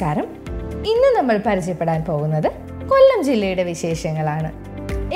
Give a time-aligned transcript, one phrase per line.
[0.00, 0.26] നമസ്കാരം.
[0.90, 2.46] ഇന്ന് നമ്മൾ പരിചയപ്പെടാൻ പോകുന്നത്
[2.90, 4.50] കൊല്ലം ജില്ലയുടെ വിശേഷങ്ങളാണ്.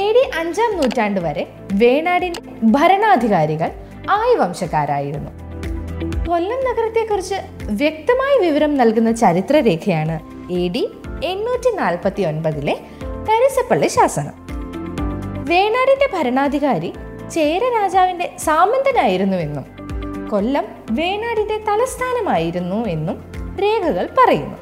[0.02, 1.42] എ ഡി അഞ്ചാം നൂറ്റാണ്ട് വരെ
[1.82, 2.40] വേണാടിന്റെ
[2.74, 3.70] ഭരണാധികാരികൾ
[4.16, 5.30] ആയി വംശക്കാരായിരുന്നു
[6.28, 7.38] കൊല്ലം നഗരത്തെക്കുറിച്ച്
[7.82, 10.16] വ്യക്തമായ വിവരം നൽകുന്ന ചരിത്രരേഖയാണ്
[10.60, 10.82] എ ഡി
[11.30, 12.74] എണ്ണൂറ്റി നാൽപ്പത്തി ഒൻപതിലെ
[13.28, 14.34] കരിസപ്പള്ളി ശാസനം.
[15.52, 16.90] വേണാടിന്റെ ഭരണാധികാരി
[17.36, 19.66] ചേര രാജാവിന്റെ സാമന്തനായിരുന്നുവെന്നും
[20.32, 20.68] കൊല്ലം
[21.00, 23.16] വേണാടിന്റെ തലസ്ഥാനമായിരുന്നു എന്നും
[23.64, 24.56] രേഖകൾ പറയുന്നു.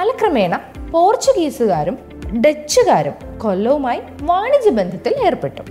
[0.00, 0.54] കാലക്രമേണ
[0.92, 1.98] പോർച്ചുഗീസുകാരും
[2.40, 5.62] ഡച്ചുകാരും കൊല്ലവുമായി വാണിജ്യ ബന്ധത്തിൽ ഏർപ്പെട്ടു.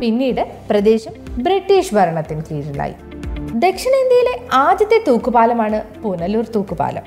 [0.00, 0.40] പിന്നീട്
[0.70, 1.12] പ്രദേശം
[1.44, 2.94] ബ്രിട്ടീഷ് ഭരണത്തിന് കീഴിലായി.
[3.64, 7.04] ദക്ഷിണേന്ത്യയിലെ ആദ്യത്തെ തൂക്കുപാലമാണ് പുനലൂർ തൂക്കുപാലം.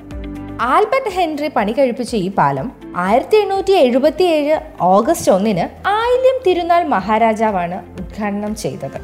[0.60, 7.78] ആൽബർട്ട് ഹെൻറി പണി കഴിപ്പിച്ച ഈ പാലം ആയിരത്തി എണ്ണൂറ്റി എഴുപത്തി ഏഴ് ഓഗസ്റ്റ് ഒന്നിന് ആയില്യം തിരുനാൾ മഹാരാജാവാണ്
[8.00, 8.98] ഉദ്ഘാടനം ചെയ്തത്.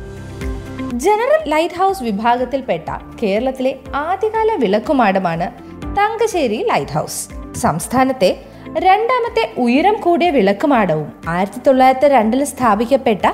[0.95, 2.89] ജനറൽ ലൈറ്റ് ഹൗസ് വിഭാഗത്തിൽപ്പെട്ട
[3.23, 5.64] കേരളത്തിലെ ആദ്യകാല വിളക്കുമാടമാണ്
[5.99, 7.29] തങ്കശ്ശേരി ലൈറ്റ് ഹൗസ്
[7.59, 8.45] സംസ്ഥാനത്തെ
[8.79, 13.27] രണ്ടാമത്തെ ഉയരം കൂടിയ വിളക്കുമാടവും ആയിരത്തി തൊള്ളായിരത്തി രണ്ടിൽ സ്ഥാപിക്കപ്പെട്ട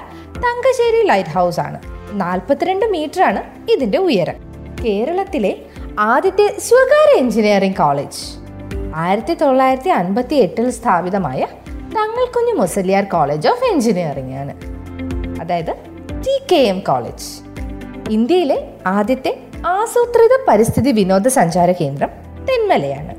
[0.44, 1.78] തങ്കശ്ശേരി ലൈറ്റ് ഹൗസ് ആണ്
[2.12, 4.34] നാൽപ്പത്തിരണ്ട് മീറ്റർ ആണ് ഇതിന്റെ ഉയരം.
[4.84, 5.56] കേരളത്തിലെ
[5.98, 8.20] ആദ്യത്തെ സ്വകാര്യ എഞ്ചിനീയറിംഗ് കോളേജ്.
[8.95, 11.47] ആയിരത്തി തൊള്ളായിരത്തി അൻപത്തി എട്ടിൽ സ്ഥാപിതമായ
[11.97, 14.55] Thangalkunju Musaliar college of engineering ആണ്.
[15.41, 15.74] അതായത്
[16.24, 17.28] ടി കെ എം കോളേജ്.
[18.11, 23.14] ഇന്ത്യയിലെ ആദ്യത്തെ ആസൂത്രിത പരിസ്ഥിതി വിനോദസഞ്ചാര കേന്ദ്രം തെന്മലയാണ്.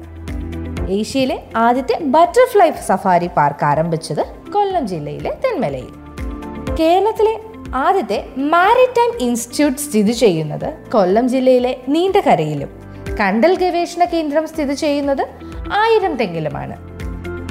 [0.91, 5.91] ഏഷ്യയിലെ ആദ്യത്തെ ബട്ടർഫ്ലൈ സഫാരി പാർക്ക് ആരംഭിച്ചത് കൊല്ലം ജില്ലയിലെ തെന്മലയിൽ.
[6.79, 7.39] കേരളത്തിലെ
[7.75, 12.69] ആദ്യത്തെ മാരിടൈം ഇൻസ്റ്റിറ്റ്യൂട്ട് സ്ഥിതി ചെയ്യുന്നത് കൊല്ലം ജില്ലയിലെ നീണ്ടകരയിലും.
[13.19, 15.27] കണ്ടൽ ഗവേഷണ കേന്ദ്രം സ്ഥിതി ചെയ്യുന്നത്
[15.73, 16.91] ആയിരം തെങ്ങിലുമാണ്.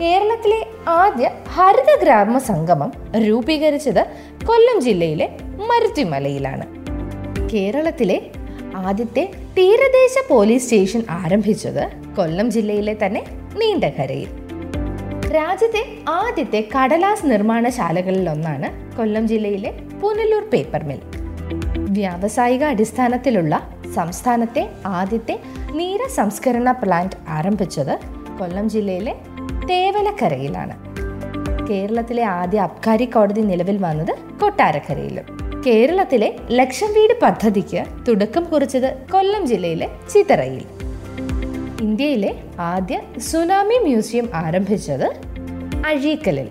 [0.00, 4.06] കേരളത്തിലെ ആദ്യ ഹരിത ഗ്രാമ സംഗമം രൂപീകരിച്ചത്
[4.46, 6.66] കൊല്ലം ജില്ലയിലെ മരുത്തിമലയിലാണ്.
[7.48, 8.30] കേരളത്തിലെ
[8.74, 13.24] ആദ്യത്തെ തീരദേശ പോലീസ് സ്റ്റേഷൻ ആരംഭിച്ചത് കൊല്ലം ജില്ലയിലെ തന്നെ
[13.56, 14.28] നീണ്ടകരയിൽ
[15.34, 19.70] രാജ്യത്തെ ആദ്യത്തെ കടലാസ് നിർമ്മാണശാലകളിൽ ഒന്നാണ് കൊല്ലം ജില്ലയിലെ
[20.00, 21.00] പുനലൂർ പേപ്പർ മിൽ.
[21.76, 25.40] വ്യാവസായിക അടിസ്ഥാനത്തിലുള്ള സംസ്ഥാനത്തെ ആദ്യത്തെ
[25.72, 28.00] നീര സംസ്കരണ പ്ലാന്റ് ആരംഭിച്ചത്
[28.38, 29.14] കൊല്ലം ജില്ലയിലെ
[29.66, 30.90] തേവലക്കരയിലാണ്.
[31.68, 35.39] കേരളത്തിലെ ആദ്യ അബ്കാരി കോടതി നിലവിൽ വന്നത് കൊട്ടാരക്കരയിലും.
[35.66, 40.64] കേരളത്തിലെ ലക്ഷം വീട് പദ്ധതിക്ക് തുടക്കം കുറിച്ചത് കൊല്ലം ജില്ലയിലെ ചിതറയിൽ.
[41.80, 45.06] ഇന്ത്യയിലെ ആദ്യ സുനാമി മ്യൂസിയം ആരംഭിച്ചത്
[45.86, 46.48] അഴീക്കലിൽ.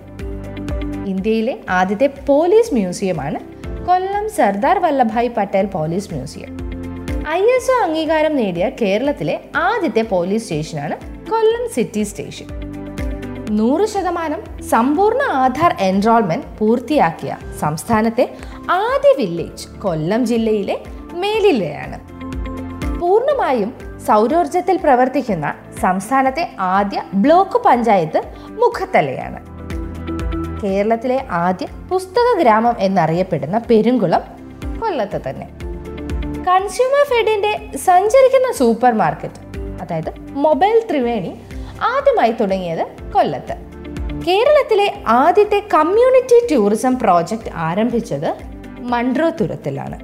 [1.07, 3.39] ഇന്ത്യയിലെ ആദ്യത്തെ police മ്യൂസിയമാണ്
[3.85, 6.51] Kollam Sardar Vallabhbhai Patel police museum.
[7.29, 10.97] I S O അംഗീകാരം നേടിയ കേരളത്തിലെ ആദ്യത്തെ പോലീസ് സ്റ്റേഷനാണ്
[11.29, 12.45] കൊല്ലം സിറ്റി സ്റ്റേഷൻ.
[13.51, 18.29] നൂറ് ശതമാനം സമ്പൂർണ ആധാർ എൻറോൾമെന്റ് പൂർത്തിയാക്കിയ സംസ്ഥാനത്തെ
[18.69, 20.79] ആദ്യ വില്ലേജ് കൊല്ലം ജില്ലയിലെ
[21.13, 21.99] മേലിലയാണ്.
[22.99, 23.73] പൂർണമായും
[24.07, 29.39] സൗരോർജത്തിൽ പ്രവർത്തിക്കുന്ന സംസ്ഥാനത്തെ ആദ്യ ബ്ലോക്ക് പഞ്ചായത്ത് മുഖത്തലയാണ്.
[30.63, 34.21] കേരളത്തിലെ ആദ്യ പുസ്തക ഗ്രാമം എന്നറിയപ്പെടുന്ന പെരുങ്കുളം
[34.79, 35.47] കൊല്ലത്ത് തന്നെ.
[36.43, 39.41] കൺസ്യൂമർ ഫെഡിന്റെ സഞ്ചരിക്കുന്ന സൂപ്പർ മാർക്കറ്റ്
[39.81, 41.41] അതായത് മൊബൈൽ ത്രിവേണി
[41.81, 43.55] ആദ്യമായി തുടങ്ങിയത് കൊല്ലത്ത്.
[44.27, 48.48] കേരളത്തിലെ ആദ്യത്തെ കമ്മ്യൂണിറ്റി ടൂറിസം പ്രോജക്റ്റ് ആരംഭിച്ചത്
[48.81, 49.99] മൺട്രോതുരത്തിലാണ്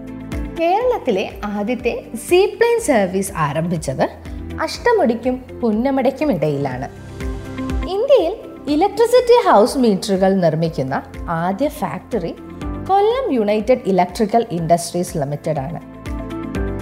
[0.60, 4.10] കേരളത്തിലെ ആദ്യത്തെ സീപ്ലെയിൻ സർവീസ് ആരംഭിച്ചത്
[4.62, 6.90] അഷ്ടമുടിക്കും പുന്നമടയ്ക്കും ഇടയിലാണ്.
[7.90, 8.34] ഇന്ത്യയിൽ
[8.68, 12.36] ഇലക്ട്രിസിറ്റി ഹൗസ് മീറ്ററുകൾ നിർമ്മിക്കുന്ന ആദ്യ factory
[12.88, 15.80] Kollam united electrical industries limited ആണ്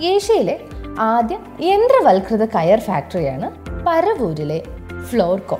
[0.05, 0.59] ഏഷ്യയിലെ
[0.99, 3.49] ആദ്യ യന്ത്രവൽകൃത കയർ ഫാക്ടറിയാണ്
[3.87, 4.63] പരവൂരിലെ
[5.09, 5.59] ഫ്ലോർകോ.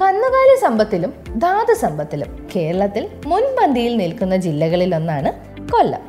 [0.00, 5.30] കന്നുകാലി സമ്പത്തിലും ധാതു സമ്പത്തിലും കേരളത്തിൽ മുൻപന്തിയിൽ നിൽക്കുന്ന ജില്ലകളിൽ ഒന്നാണ്
[5.72, 6.02] കൊല്ലം.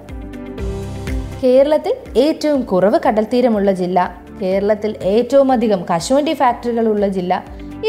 [1.44, 4.00] കേരളത്തിൽ ഏറ്റവും കുറവ് കടൽത്തീരമുള്ള ജില്ല
[4.42, 7.34] കേരളത്തിൽ ഏറ്റവും അധികം കശുവണ്ടി ഫാക്ടറികളുള്ള ജില്ല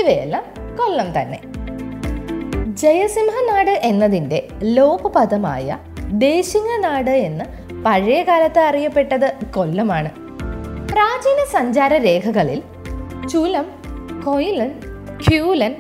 [0.01, 0.45] ഇവയെല്ലാം
[0.79, 1.41] കൊല്ലം തന്നെ.
[2.83, 5.79] ജയസിംഹനാട് എന്നതിന്റെ ലോപപദമായ
[6.27, 7.45] ദേശിംഗനാട് എന്ന്
[7.85, 10.11] പഴയ കാലത്ത് അറിയപ്പെട്ടത് കൊല്ലമാണ്.
[10.93, 12.63] പ്രാചീന സഞ്ചാര രേഖകളിൽ
[13.33, 13.69] ചുലം
[14.27, 14.73] കൊയിലൻ
[15.25, 15.75] ക്യൂലൻ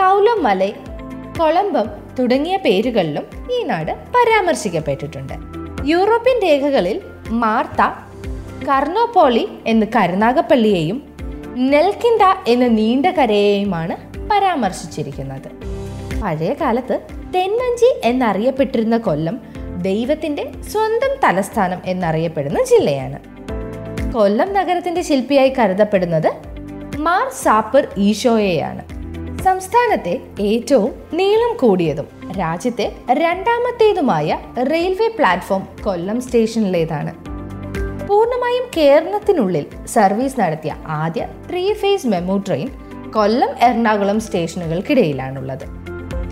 [0.00, 0.70] കൗലമലൈ
[1.38, 1.84] കൊളംബം
[2.18, 5.32] തുടങ്ങിയ പേരുകളിലും ഈ നാട് പരാമർശിക്കപ്പെട്ടിട്ടുണ്ട്.
[5.84, 7.82] യൂറോപ്യൻ രേഖകളിൽ മാർത്ത
[8.68, 11.14] കർണോപോളി എന്ന കരുനാഗപ്പള്ളിയെയും
[11.56, 13.96] നെൽക്കിൻഡ എന്ന നീണ്ട കരയെയുമാണ്
[14.30, 15.48] പരാമർശിച്ചിരിക്കുന്നത്.
[16.22, 17.00] പഴയ കാലത്ത്
[17.34, 19.40] തെന്മഞ്ചി എന്നറിയപ്പെട്ടിരുന്ന കൊല്ലം
[19.82, 23.18] ദൈവത്തിന്റെ സ്വന്തം തലസ്ഥാനം എന്നറിയപ്പെടുന്ന ജില്ലയാണ്.
[24.12, 26.32] കൊല്ലം നഗരത്തിന്റെ ശില്പിയായി കരുതപ്പെടുന്നത്
[26.98, 28.99] മാർ സാപ്പർ ഈശോയെയാണ്.
[29.44, 32.06] സംസ്ഥാനത്തെ ഏറ്റവും നീളം കൂടിയതും
[32.38, 34.38] രാജ്യത്തെ രണ്ടാമത്തേതുമായ
[34.70, 37.12] റെയിൽവേ പ്ലാറ്റ്ഫോം കൊല്ലം സ്റ്റേഷനിലേതാണ്.
[38.06, 42.68] പൂർണമായും കേരളത്തിനുള്ളിൽ സർവീസ് നടത്തിയ ആദ്യ three phase MEMU train
[43.10, 45.66] Kollam Ernakulam സ്റ്റേഷനുകൾക്കിടയിലാണുള്ളത്.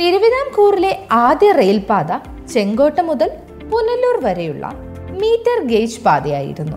[0.00, 2.10] തിരുവിതാംകൂറിലെ ആദ്യ റെയിൽപാത
[2.52, 3.30] ചെങ്കോട്ട മുതൽ
[3.72, 4.66] പുനലൂർ വരെയുള്ള
[5.22, 6.76] മീറ്റർ ഗേജ് പാതയായിരുന്നു.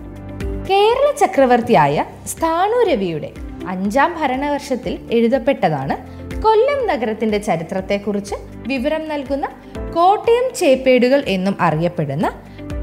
[0.70, 3.30] കേരള ചക്രവർത്തിയായ സ്ഥാനു രവിയുടെ
[3.68, 8.36] അഞ്ചാം ഭരണവർഷത്തിൽ എഴുതപ്പെട്ടതാണ് കൊല്ലം നഗരത്തിന്റെ ചരിത്രത്തെക്കുറിച്ച്
[8.66, 9.46] വിവരം നൽകുന്ന
[9.94, 12.26] കോട്ടയം ചേപ്പേടുകൾ എന്നും അറിയപ്പെടുന്ന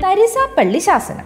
[0.03, 1.25] തരിസാപ്പള്ളി ശാസനം.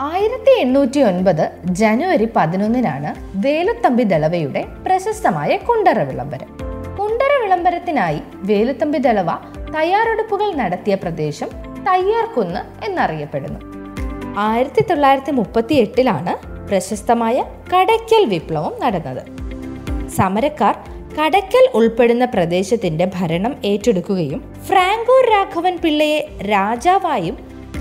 [0.00, 1.44] ആയിരത്തി എണ്ണൂറ്റി ഒൻപത്
[1.80, 3.10] ജനുവരി പതിനൊന്നിനാണ്
[3.46, 6.50] വേലുത്തമ്പി ദളവയുടെ പ്രശസ്തമായ കുണ്ടറ വിളംബരം.
[6.98, 8.20] കുണ്ടറ വിളംബരത്തിനായി
[8.50, 9.30] വേലുത്തമ്പി ദളവ
[9.76, 11.48] തയ്യാറെടുപ്പുകൾ നടത്തിയ പ്രദേശം
[11.88, 13.60] തയ്യാർക്കുന്ന് എന്നറിയപ്പെടുന്നു.
[14.38, 16.32] ആയിരത്തി തൊള്ളായിരത്തി മുപ്പത്തി എട്ടിലാണ്
[16.68, 19.22] പ്രശസ്തമായ കടയ്ക്കൽ വിപ്ലവം നടന്നത്.
[20.16, 27.36] സമരക്കാർ കടയ്ക്കൽ ഉൾപ്പെടുന്ന പ്രദേശത്തിന്റെ ഭരണം ഏറ്റെടുക്കുകയും ഫ്രാങ്കോ രാഘവൻ പിള്ളയെ രാജാവായും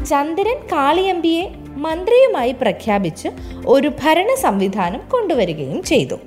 [0.06, 1.44] ചന്ദ്രൻ കാളിയമ്പിയെ
[1.78, 3.30] മന്ത്രിയുമായി പ്രഖ്യാപിച്ച്
[3.66, 6.18] ഒരു ഭരണ സംവിധാനം കൊണ്ടുവരികയും ചെയ്തു.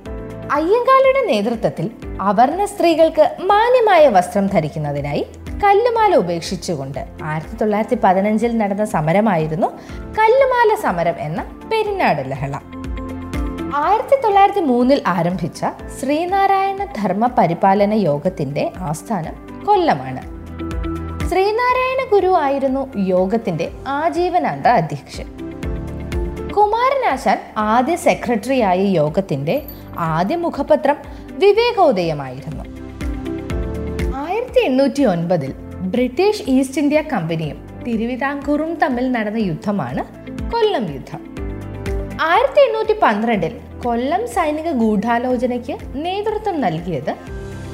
[0.53, 1.91] അയ്യങ്കാളിയുടെ നേതൃത്വത്തിൽ
[2.21, 5.27] അവർണ സ്ത്രീകൾക്ക് മാന്യമായ വസ്ത്രം ധരിക്കുന്നതിനായി
[5.65, 9.67] കല്ലുമാല ഉപേക്ഷിച്ചുകൊണ്ട് ആയിരത്തി തൊള്ളായിരത്തി പതിനഞ്ചിൽ നടന്ന സമരമായിരുന്നു
[10.19, 11.41] കല്ലുമാല സമരം എന്ന
[11.73, 12.55] പെരിനാട് ലഹള.
[13.75, 15.65] ആയിരത്തി തൊള്ളായിരത്തി മൂന്നിൽ ആരംഭിച്ച
[16.01, 20.21] ശ്രീനാരായണ ധർമ്മ പരിപാലന യോഗത്തിന്റെ ആസ്ഥാനം കൊല്ലമാണ്.
[21.29, 25.25] ശ്രീനാരായണ ഗുരു ആയിരുന്നു യോഗത്തിന്റെ ആജീവനാന്ത അധ്യക്ഷൻ.
[26.51, 29.63] കുമാരനാശാൻ ആദ്യ സെക്രട്ടറിയായ യോഗത്തിന്റെ
[29.99, 30.97] ആദ്യ മുഖപത്രം
[31.39, 32.65] വിവേകോദയമായിരുന്നു.
[34.17, 40.05] ആയിരത്തി എണ്ണൂറ്റി ഒൻപതിൽ ബ്രിട്ടീഷ് ഈസ്റ്റ് ഇന്ത്യ കമ്പനിയും തിരുവിതാംകൂറും തമ്മിൽ നടന്ന യുദ്ധമാണ്
[40.51, 41.38] കൊല്ലം യുദ്ധം.
[42.27, 45.75] ആയിരത്തി എണ്ണൂറ്റി പന്ത്രണ്ടിൽ കൊല്ലം സൈനിക ഗൂഢാലോചനയ്ക്ക്
[46.05, 47.11] നേതൃത്വം നൽകിയത്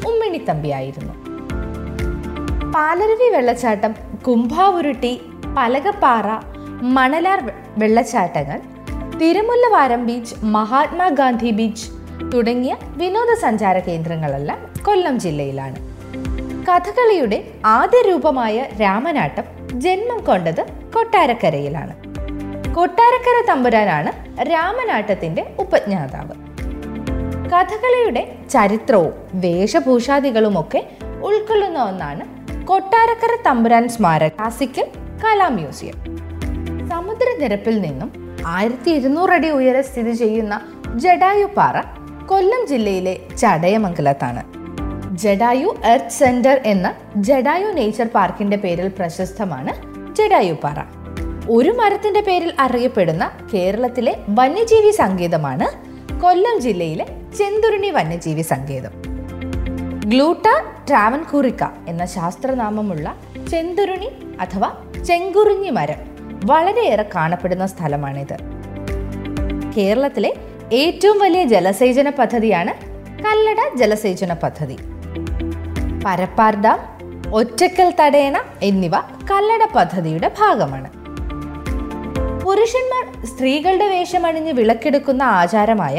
[0.08, 1.14] ഉമ്മിണിത്തമ്പിയായിരുന്നു
[2.75, 3.93] പാലരുവി വെള്ളച്ചാട്ടം
[4.26, 5.12] കുംഭാവുരുട്ടി
[5.56, 6.26] പലകപ്പാറ
[6.96, 7.41] മണലാർ
[7.79, 8.61] വെള്ളച്ചാട്ടങ്ങൾ
[9.20, 11.88] തിരുമുല്ലവാരം ബീച്ച് മഹാത്മാഗാന്ധി ബീച്ച്
[12.32, 15.79] തുടങ്ങിയ വിനോദസഞ്ചാര കേന്ദ്രങ്ങളെല്ലാം കൊല്ലം ജില്ലയിലാണ്.
[16.69, 19.44] കഥകളിയുടെ ആദ്യ രൂപമായ രാമനാട്ടം
[19.85, 20.62] ജന്മം കൊണ്ടത്
[20.94, 22.04] കൊട്ടാരക്കരയിലാണ്.
[22.75, 24.11] കൊട്ടാരക്കര തമ്പുരാനാണ്
[24.43, 26.35] രാമനാട്ടത്തിന്റെ ഉപജ്ഞാതാവ്.
[27.49, 30.91] കഥകളിയുടെ ചരിത്രവും വേഷഭൂഷാദികളും ഒക്കെ
[31.23, 32.25] ഉൾക്കൊള്ളുന്ന ഒന്നാണ്
[32.67, 34.87] കൊട്ടാരക്കര തമ്പുരാൻ സ്മാരക ക്ലാസിക്കൽ
[35.25, 35.94] കലാ മ്യൂസിയം
[36.91, 40.61] സമുദ്രനിരപ്പിൽ നിന്നും ആയിരത്തി ഇരുന്നൂറ് അടി ഉയരെ സ്ഥിതി ചെയ്യുന്ന
[40.97, 41.76] ജഡായുപാറ
[42.26, 44.43] കൊല്ലം ജില്ലയിലെ ചടയമംഗലത്താണ്.
[45.15, 49.73] ജഡായു എർത്ത് സെന്റർ എന്ന ജഡായു നേച്ചർ പാർക്കിന്റെ പേരിൽ പ്രശസ്തമാണ്
[50.15, 51.04] ജഡായുപാറ
[51.50, 55.67] ഒരു മരത്തിന്റെ പേരിൽ അറിയപ്പെടുന്ന കേരളത്തിലെ വന്യജീവി സങ്കേതമാണ്
[56.20, 57.06] കൊല്ലം ജില്ലയിലെ
[57.38, 58.91] ചെന്തുരുണി വന്യജീവി സങ്കേതം.
[60.06, 60.46] ഗ്ലൂട്ട
[60.88, 63.17] ട്രാവൻകൂറിക്ക എന്ന ശാസ്ത്രനാമമുള്ള
[63.50, 64.08] ചെന്തുരുണി
[64.41, 64.73] അഥവാ
[65.06, 66.00] ചെങ്കുറിഞ്ഞി മരം
[66.44, 68.37] വളരെയേറെ കാണപ്പെടുന്ന സ്ഥലമാണിത്.
[69.76, 70.35] കേരളത്തിലെ
[70.73, 72.75] ഏറ്റവും വലിയ ജലസേചന പദ്ധതിയാണ്
[73.25, 74.79] കല്ലട ജലസേചന പദ്ധതി.
[76.05, 76.79] പരപ്പാർ ഡാം
[77.35, 78.97] ഒറ്റക്കൽ തടയണ എന്നിവ
[79.31, 80.94] കല്ലട പദ്ധതിയുടെ ഭാഗമാണ്.
[82.44, 85.99] പുരുഷന്മാർ സ്ത്രീകളുടെ വേഷമണിഞ്ഞ് വിളക്കെടുക്കുന്ന ആചാരമായ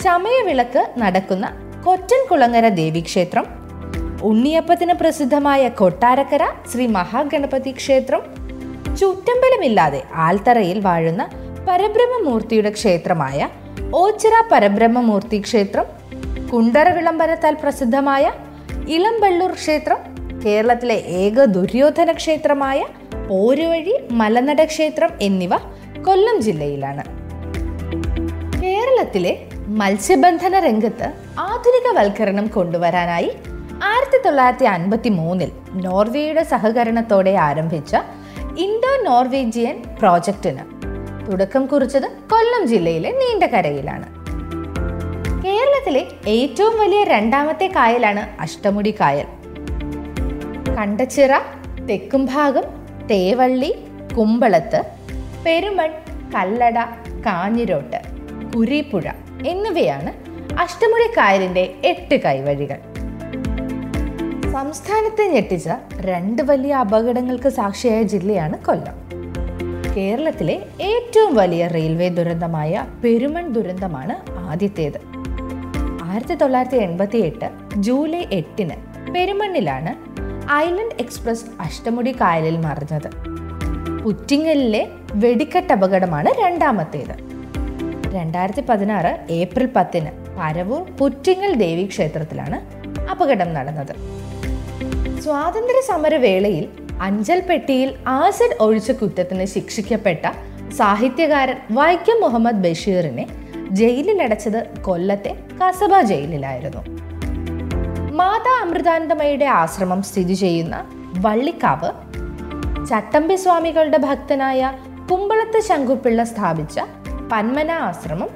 [0.00, 1.46] ചമയ വിളക്ക് നടക്കുന്ന
[1.84, 3.44] കൊറ്റൻ കുളങ്ങര ദേവീക്ഷേത്രം
[4.24, 8.22] ഉണ്ണിയപ്പത്തിന് പ്രസിദ്ധമായ കൊട്ടാരക്കര ശ്രീ മഹാഗണപതി ക്ഷേത്രം
[9.00, 11.22] ചുറ്റമ്പലമില്ലാതെ ആൽത്തറയിൽ വാഴുന്ന
[11.68, 13.38] പരബ്രഹ്മമൂർത്തിയുടെ ക്ഷേത്രമായ
[13.96, 15.86] ഓച്ചിറ പരബ്രഹ്മമൂർത്തി ക്ഷേത്രം
[16.50, 18.24] കുണ്ടറ വിളംബരത്താൽ പ്രസിദ്ധമായ
[18.96, 20.00] ഇളംബള്ളൂർ ക്ഷേത്രം
[20.46, 22.80] കേരളത്തിലെ ഏക ദുര്യോധന ക്ഷേത്രമായ
[23.28, 25.54] പോരുവഴി മലനട ക്ഷേത്രം എന്നിവ
[26.06, 27.02] കൊല്ലം ജില്ലയിലാണ്.
[28.62, 29.32] കേരളത്തിലെ
[29.80, 33.30] മത്സ്യബന്ധന രംഗത്ത് ആധുനികവൽക്കരണം കൊണ്ടുവരാനായി
[33.82, 35.50] ആയിരത്തി തൊള്ളായിരത്തി അൻപത്തി മൂന്നിൽ
[35.86, 37.96] നോർവേയുടെ സഹകരണത്തോടെ ആരംഭിച്ച
[38.66, 40.64] ഇൻഡോ നോർവേജിയൻ പ്രോജക്റ്റിന്
[41.26, 44.06] തുടക്കം കുറിച്ചത് കൊല്ലം ജില്ലയിലെ നീണ്ടകരയിലാണ്.
[45.44, 49.26] കേരളത്തിലെ ഏറ്റവും വലിയ രണ്ടാമത്തെ കായലാണ് അഷ്ടമുടി കായൽ.
[50.76, 51.32] കണ്ടച്ചിറ
[51.88, 52.64] തെക്കുംഭാഗം
[53.10, 53.74] തേവള്ളി
[54.16, 54.80] കുമ്പളത്ത്
[55.46, 55.90] പെരുമൺ
[56.34, 56.78] കല്ലട
[57.26, 58.00] കാഞ്ഞിരോട്ട്
[58.56, 59.06] കുരീപ്പുഴ
[59.46, 60.10] എന്നിവയാണ്
[60.58, 62.78] അഷ്ടമുടിക്കായലിന്റെ എട്ട് കൈവഴികൾ.
[64.52, 65.68] സംസ്ഥാനത്തെ ഞെട്ടിച്ച
[66.00, 68.96] രണ്ട് വലിയ അപകടങ്ങൾക്ക് സാക്ഷിയായ ജില്ലയാണ് കൊല്ലം.
[69.96, 74.98] കേരളത്തിലെ ഏറ്റവും വലിയ റെയിൽവേ ദുരന്തമായ പെരുമൺ ദുരന്തമാണ് ആദ്യത്തേത്.
[76.04, 78.76] ആയിരത്തി തൊള്ളായിരത്തി എൺപത്തി എട്ട് ജൂലൈ എട്ടിന്
[79.14, 80.15] പെരുമണ്ണിലാണ്
[80.52, 83.08] ഐലൻഡ് എക്സ്പ്രസ് അഷ്ടമുടി കായലിൽ മറിഞ്ഞത്.
[84.02, 87.14] പുറ്റിങ്ങലിലെ വെടിക്കെട്ട് അപകടമാണ് രണ്ടാമത്തേത്.
[88.14, 92.60] രണ്ടായിരത്തി പതിനാറ് ഏപ്രിൽ പത്തിന് പരവൂർ പുറ്റിങ്ങൽ ദേവി ക്ഷേത്രത്തിലാണ്
[93.10, 93.94] അപകടം നടന്നത്.
[95.20, 96.68] സ്വാതന്ത്ര്യ സമരവേളയിൽ
[97.02, 100.26] അഞ്ചൽ പെട്ടിയിൽ ആസിഡ് ഒഴിച്ച കുറ്റത്തിന് ശിക്ഷിക്കപ്പെട്ട
[100.70, 103.26] സാഹിത്യകാരൻ വൈക്കം മുഹമ്മദ് ബഷീറിനെ
[103.70, 107.05] ജയിലിലടച്ചത് കൊല്ലത്തെ കസബ ജയിലിലായിരുന്നു.
[108.16, 110.76] മാതാ അമൃതാനന്ദമയുടെ ആശ്രമം സ്ഥിതി ചെയ്യുന്ന
[111.18, 111.90] വള്ളിക്കാവ്
[112.86, 114.72] ചട്ടമ്പി സ്വാമികളുടെ ഭക്തനായ
[115.10, 116.80] കുമ്പളത്ത് ശങ്കുപിള്ള സ്ഥാപിച്ച
[117.32, 118.28] പന്മന ആശ്രമം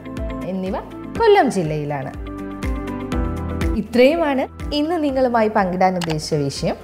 [0.44, 0.80] എന്നിവ
[1.18, 2.12] കൊല്ലം ജില്ലയിലാണ്.
[3.76, 6.76] ഇത്രയുമാണ് ഇന്ന് നിങ്ങളുമായി പങ്കിടാൻ ഉദ്ദേശിച്ച വിഷയം.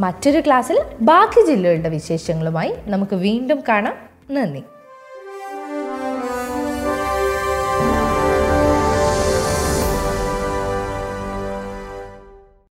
[0.00, 3.94] മറ്റൊരു ക്ലാസ്സിൽ ബാക്കി ജില്ലകളുടെ വിശേഷങ്ങളുമായി നമുക്ക് വീണ്ടും കാണാം.
[4.30, 4.62] നന്ദി.